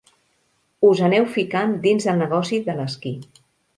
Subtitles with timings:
[0.89, 3.17] Us aneu ficant dins del negoci de l'esquí.